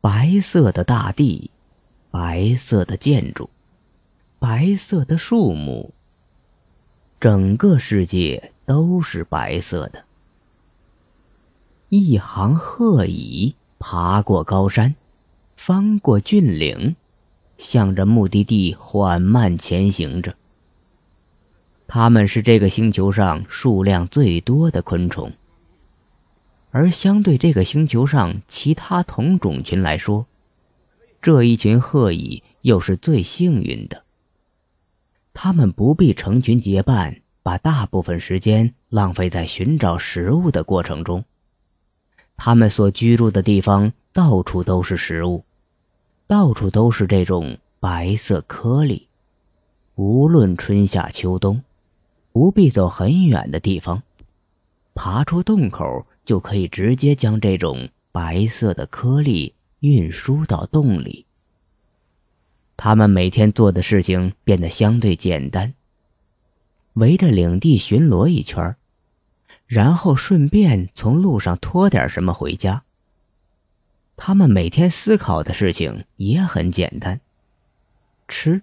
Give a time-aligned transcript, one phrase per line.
[0.00, 1.50] 白色的大地，
[2.12, 3.50] 白色的建筑，
[4.40, 5.90] 白色的树木，
[7.20, 10.04] 整个世界都是白色的。
[11.90, 14.94] 一行鹤蚁爬过高山，
[15.56, 16.94] 翻过峻岭，
[17.58, 20.32] 向着目的地缓慢前行着。
[21.88, 25.32] 它们是这个星球上数量最多的昆虫，
[26.70, 30.26] 而相对这个星球上其他同种群来说，
[31.22, 34.02] 这一群鹤蚁又是最幸运的。
[35.32, 41.24] 它们不必成群结伴，把大部分时间浪费在寻找食物的过程中。
[42.36, 45.44] 它们所居住的地方到处都是食物，
[46.26, 49.06] 到处都是这种白色颗粒，
[49.96, 51.60] 无论春夏秋冬。
[52.30, 54.00] 不必走很远的地方，
[54.94, 61.24] 爬出洞口就可以直接将这种白色的颗粒运输到洞里。
[62.76, 65.72] 他们每天做的事情变得相对简单：
[66.96, 68.76] 围着领地巡逻一圈，
[69.68, 72.82] 然后顺便从路上拖点什么回家。
[74.18, 77.18] 他们每天思考的事情也很简单：
[78.28, 78.60] 吃，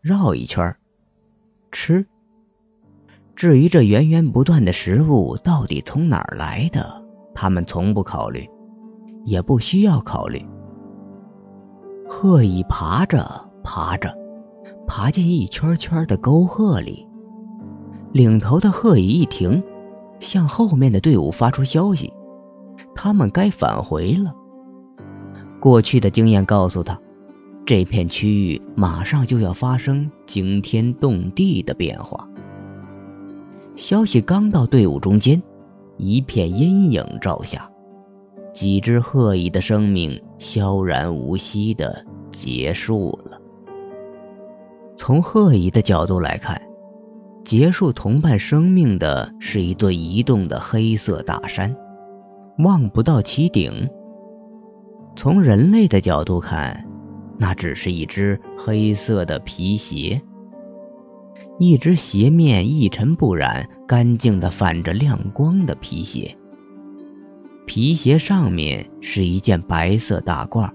[0.00, 0.74] 绕一圈，
[1.70, 2.04] 吃。
[3.42, 7.02] 至于这源源不断的食物到底从哪儿来的，
[7.34, 8.48] 他们从不考虑，
[9.24, 10.46] 也不需要考虑。
[12.08, 13.28] 鹤蚁爬着
[13.64, 14.16] 爬着，
[14.86, 17.04] 爬进一圈圈的沟壑里。
[18.12, 19.60] 领头的鹤蚁一停，
[20.20, 22.12] 向后面的队伍发出消息：
[22.94, 24.32] 他们该返回了。
[25.58, 26.96] 过去的经验告诉他，
[27.66, 32.28] 这片区域马上就要发生惊天动地的变化。
[33.74, 35.42] 消息刚到队伍中间，
[35.96, 37.68] 一片阴影照下，
[38.52, 43.40] 几只鹤蚁的生命悄然无息地结束了。
[44.96, 46.60] 从鹤蚁的角度来看，
[47.44, 51.74] 结束同伴生命的是一座移动的黑色大山，
[52.58, 53.88] 望不到其顶；
[55.16, 56.86] 从人类的角度看，
[57.38, 60.20] 那只是一只黑色的皮鞋。
[61.64, 66.36] 一只鞋面一尘不染、干净的泛着亮光的皮鞋，
[67.66, 70.68] 皮鞋上面是一件白色大褂，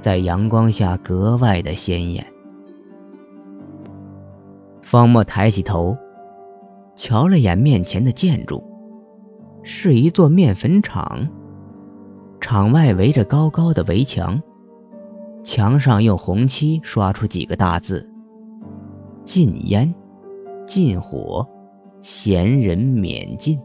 [0.00, 2.26] 在阳光下格外的鲜艳。
[4.80, 5.94] 方墨抬起头，
[6.96, 8.64] 瞧了眼面前的建筑，
[9.62, 11.28] 是一座面粉厂。
[12.40, 14.42] 厂外围着高高的围墙，
[15.44, 18.08] 墙上用红漆刷出几个大字。
[19.24, 19.92] 禁烟，
[20.66, 21.46] 禁火，
[22.00, 23.58] 闲人免进。